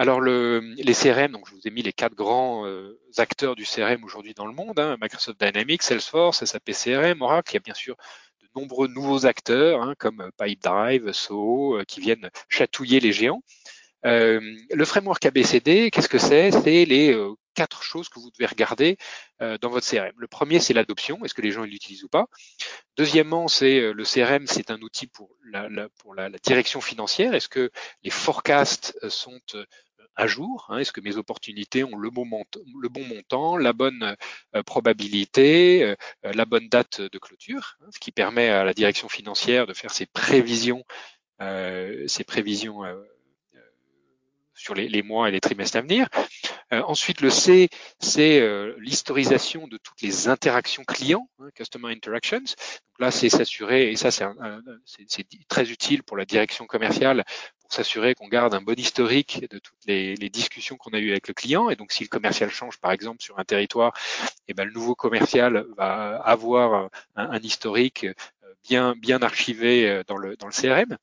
[0.00, 3.64] Alors le, les CRM, donc je vous ai mis les quatre grands euh, acteurs du
[3.64, 7.60] CRM aujourd'hui dans le monde, hein, Microsoft Dynamics, Salesforce, SAP CRM, Oracle, il y a
[7.60, 7.96] bien sûr
[8.40, 13.42] de nombreux nouveaux acteurs hein, comme Pipedrive, SOHO, euh, qui viennent chatouiller les géants.
[14.06, 16.50] Euh, le framework ABCD, qu'est-ce que c'est?
[16.52, 18.96] C'est les euh, quatre choses que vous devez regarder
[19.42, 20.12] euh, dans votre CRM.
[20.16, 21.24] Le premier, c'est l'adoption.
[21.24, 22.26] Est-ce que les gens l'utilisent ou pas?
[22.96, 27.34] Deuxièmement, c'est le CRM, c'est un outil pour la, pour la, direction financière.
[27.34, 27.70] Est-ce que
[28.02, 29.40] les forecasts sont
[30.14, 30.66] à jour?
[30.68, 34.16] Hein Est-ce que mes opportunités ont le bon, montant, le bon montant, la bonne
[34.66, 39.74] probabilité, la bonne date de clôture, hein, ce qui permet à la direction financière de
[39.74, 40.84] faire ses prévisions,
[41.40, 42.82] ses prévisions
[44.58, 46.08] sur les, mois et les trimestres à venir.
[46.72, 47.68] Euh, ensuite, le C,
[47.98, 52.40] c'est euh, l'historisation de toutes les interactions clients, hein, Customer Interactions.
[52.40, 54.26] Donc là, c'est s'assurer, et ça, c'est
[55.48, 57.24] très utile pour la direction commerciale,
[57.60, 61.28] pour s'assurer qu'on garde un bon historique de toutes les, discussions qu'on a eues avec
[61.28, 61.70] le client.
[61.70, 63.94] Et donc, si le commercial change, par exemple, sur un territoire,
[64.46, 68.14] et eh ben, le nouveau commercial va avoir un, historique euh,
[68.68, 70.98] bien, bien archivé dans le, dans le CRM.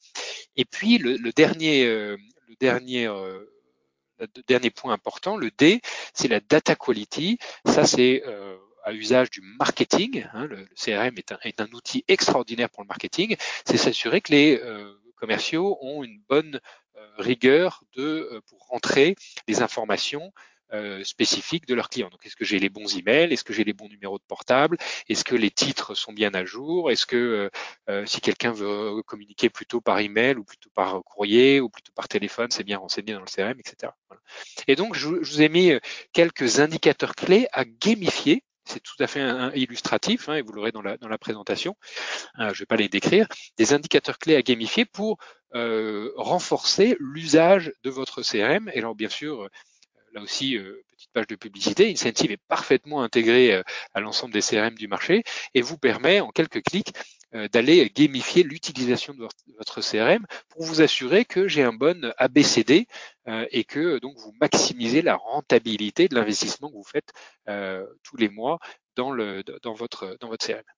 [0.58, 3.46] Et puis, le, le dernier, le dernier, euh,
[4.48, 5.82] dernier point important, le D,
[6.14, 7.38] c'est la data quality.
[7.66, 10.26] Ça, c'est euh, à usage du marketing.
[10.34, 13.36] Hein, le, CRM est un, est un, outil extraordinaire pour le marketing.
[13.66, 16.60] C'est s'assurer que les euh, commerciaux ont une bonne
[17.18, 19.16] rigueur de, pour rentrer
[19.48, 20.34] les informations
[20.74, 22.10] euh, spécifiques de leurs clients.
[22.10, 23.32] Donc, est-ce que j'ai les bons emails?
[23.32, 24.78] Est-ce que j'ai les bons numéros de portable?
[25.08, 26.90] Est-ce que les titres sont bien à jour?
[26.90, 27.50] Est-ce que euh,
[27.90, 32.08] euh, si quelqu'un veut communiquer plutôt par email ou plutôt par courrier ou plutôt par
[32.08, 33.94] téléphone, c'est bien renseigné dans le CRM, etc.
[34.68, 35.72] Et donc, je, vous ai mis
[36.14, 38.44] quelques indicateurs clés à gamifier.
[38.68, 39.22] C'est tout à fait
[39.56, 41.76] illustratif, hein, et vous l'aurez dans la, dans la présentation,
[42.40, 45.20] je ne vais pas les décrire, des indicateurs clés à gamifier pour
[45.54, 48.72] renforcer l'usage de votre CRM.
[48.74, 49.48] Et alors bien sûr,
[50.16, 54.42] là aussi, euh, petite page de publicité, Incentive est parfaitement intégré euh, à l'ensemble des
[54.42, 55.24] CRM du marché
[55.54, 56.94] et vous permet en quelques clics
[57.36, 62.88] euh, d'aller gamifier l'utilisation de votre CRM pour vous assurer que j'ai un bon ABCD
[63.28, 67.12] et que donc vous maximisez la rentabilité de l'investissement que vous faites
[68.04, 68.60] tous les mois
[68.96, 69.16] dans,
[69.64, 70.75] dans votre CRM.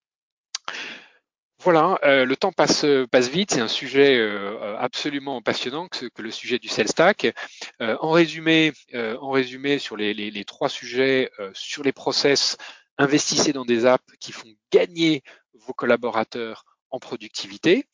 [1.59, 6.29] Voilà, euh, le temps passe, vite, c'est un sujet euh, absolument passionnant que, que, le
[6.29, 7.33] sujet du sell stack.
[7.81, 12.57] Euh, en résumé, en résumé sur les, les, les trois sujets, sur les process,
[12.99, 17.85] investissez dans des apps qui font gagner vos collaborateurs en productivité.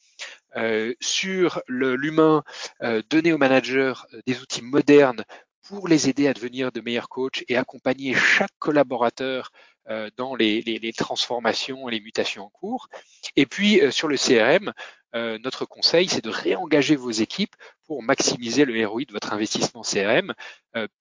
[0.99, 2.43] sur l'humain,
[3.09, 3.93] donnez aux managers
[4.27, 5.23] des outils modernes
[5.63, 9.63] pour les aider à devenir de meilleurs coachs et accompagner chaque collaborateur euh,
[10.17, 12.89] dans les, les, transformations et les mutations en cours.
[13.35, 14.71] Et puis euh, sur le CRM,
[15.15, 19.81] euh, notre conseil, c'est de réengager vos équipes pour maximiser le ROI de votre investissement
[19.81, 20.33] CRM,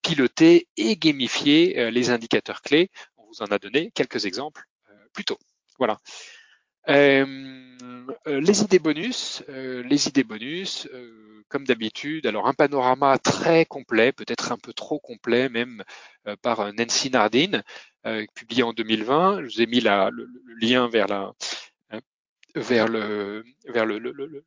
[0.03, 2.90] piloter et gamifier les indicateurs clés.
[3.16, 4.64] On vous en a donné quelques exemples
[5.12, 5.38] plus tôt.
[5.79, 5.99] Voilà.
[6.88, 10.88] Les idées bonus, les idées bonus,
[11.49, 15.85] comme d'habitude, alors un panorama très complet, peut-être un peu trop complet même
[16.40, 17.62] par Nancy Nardin,
[18.05, 19.42] euh, publié en 2020.
[19.42, 20.11] Je vous ai mis le,
[20.61, 21.33] lien vers
[22.57, 23.42] euh,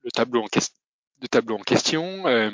[0.04, 2.28] le tableau en question.
[2.28, 2.52] Euh,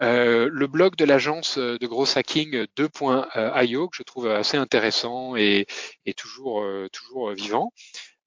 [0.00, 5.66] euh, le blog de l'agence de gros hacking 2.io que je trouve assez intéressant et,
[6.16, 7.72] toujours vivant.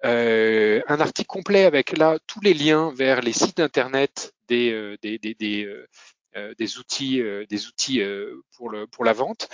[0.03, 5.19] Euh, un article complet avec là tous les liens vers les sites internet des des,
[5.19, 5.67] des, des,
[6.57, 8.01] des outils des outils
[8.55, 9.47] pour le pour la vente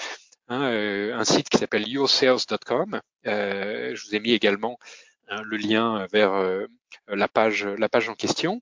[0.50, 3.02] Hein, euh, un site qui s'appelle yoursales.com.
[3.26, 4.80] Euh, je vous ai mis également
[5.28, 6.68] hein, le lien vers euh,
[7.10, 8.62] la page la page en question.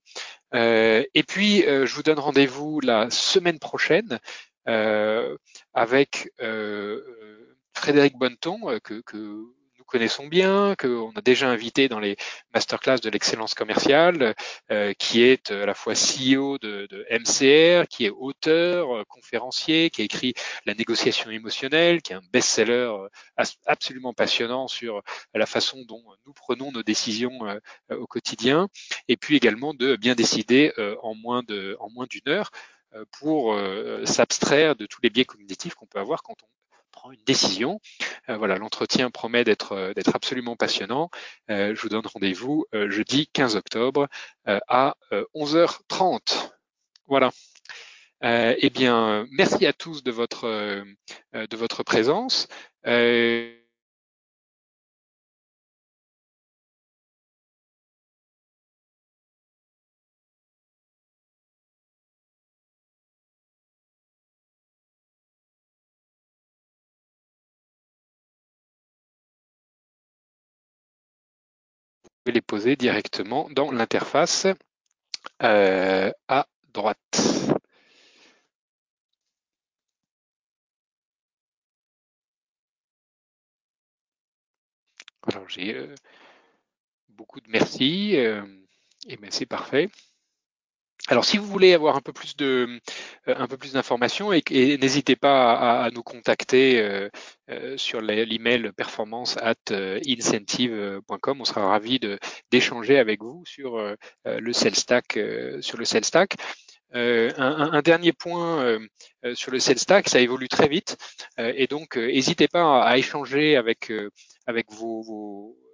[0.54, 4.20] et puis je vous donne rendez-vous la semaine prochaine
[5.74, 6.32] avec
[7.74, 9.44] Frédéric Bonneton que, que
[9.86, 12.16] connaissons bien, qu'on a déjà invité dans les
[12.54, 14.36] masterclass de l'excellence commerciale,
[14.72, 19.04] euh, qui est euh, à la fois CEO de, de MCR, qui est auteur, euh,
[19.08, 20.34] conférencier, qui a écrit
[20.66, 22.92] La négociation émotionnelle, qui est un best-seller
[23.66, 25.02] absolument passionnant sur
[25.34, 27.40] la façon dont nous prenons nos décisions
[27.90, 28.68] au quotidien,
[29.08, 30.72] et puis également de bien décider
[31.02, 32.52] en en moins d'une heure
[33.20, 33.58] pour
[34.06, 36.48] s'abstraire de tous les biais cognitifs qu'on peut avoir quand on
[36.96, 37.80] prend une décision.
[38.30, 41.10] Euh, voilà, l'entretien promet d'être euh, d'être absolument passionnant.
[41.50, 44.08] Euh, je vous donne rendez-vous jeudi 15 octobre
[44.46, 44.96] à
[45.34, 46.52] 11h30.
[47.08, 47.32] Voilà.
[48.22, 50.46] eh bien, merci à tous de votre
[51.34, 52.48] de votre présence.
[72.32, 74.48] Les poser directement dans l'interface
[75.44, 77.20] euh, à droite.
[85.28, 85.94] Alors j'ai euh,
[87.10, 88.44] beaucoup de merci, euh,
[89.08, 89.90] et ben c'est parfait.
[91.08, 92.80] Alors, si vous voulez avoir un peu plus de,
[93.28, 94.42] euh, un peu plus d'informations, et,
[94.80, 97.10] n'hésitez pas à, nous contacter euh,
[97.52, 101.42] euh, sur l'email performance at incentive.com.
[101.42, 102.00] On sera ravi
[102.52, 105.20] d'échanger avec vous sur le sales stack,
[105.62, 105.86] sur le
[107.38, 108.80] un, dernier point
[109.34, 110.98] sur le sales stack, ça évolue très vite,
[111.38, 113.92] et donc n'hésitez pas à, échanger avec
[114.48, 115.65] avec vos vos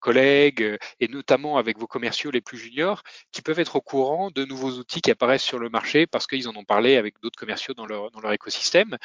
[0.00, 3.02] collègues euh, et notamment avec vos commerciaux les plus juniors
[3.32, 6.48] qui peuvent être au courant de nouveaux outils qui apparaissent sur le marché parce qu'ils
[6.48, 8.96] en ont parlé avec d'autres commerciaux dans leur, dans leur écosystème.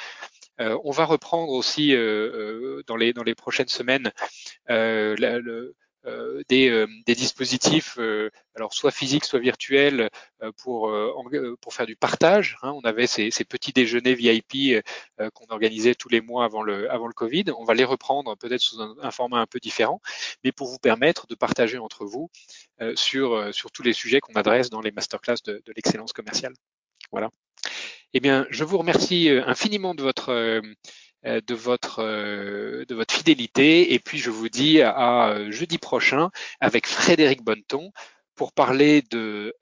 [0.59, 4.11] Euh, on va reprendre aussi euh, dans, les, dans les prochaines semaines
[4.67, 5.73] le,
[6.49, 10.09] des, euh, des, dispositifs, euh, alors soit physiques, soit virtuels,
[10.57, 10.91] pour,
[11.61, 12.57] pour faire du partage.
[12.61, 12.71] Hein.
[12.71, 14.83] On avait ces, ces, petits déjeuners VIP
[15.33, 17.45] qu'on organisait tous les mois avant le, avant le Covid.
[17.57, 20.01] On va les reprendre peut-être sous un, format un peu différent,
[20.43, 22.29] mais pour vous permettre de partager entre vous
[22.95, 26.53] sur, sur tous les sujets qu'on adresse dans les masterclass de, de l'excellence commerciale.
[27.11, 27.29] Voilà.
[28.13, 30.61] Eh bien, je vous remercie infiniment de votre euh,
[31.23, 33.93] de votre, euh, de votre fidélité.
[33.93, 37.91] Et puis, je vous dis à euh, jeudi prochain avec Frédéric Bonneton
[38.35, 39.53] pour parler de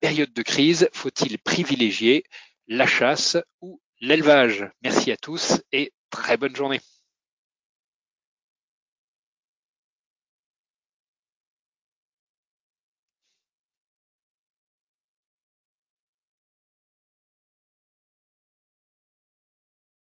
[0.00, 0.88] période de crise.
[0.92, 2.22] Faut-il privilégier
[2.68, 4.70] la chasse ou l'élevage?
[4.82, 6.80] Merci à tous et très bonne journée.